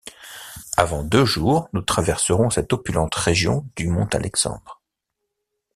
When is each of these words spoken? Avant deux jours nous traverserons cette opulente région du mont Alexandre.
Avant 0.77 1.03
deux 1.03 1.25
jours 1.25 1.69
nous 1.73 1.83
traverserons 1.83 2.49
cette 2.49 2.73
opulente 2.73 3.13
région 3.13 3.67
du 3.75 3.87
mont 3.87 4.07
Alexandre. 4.13 4.81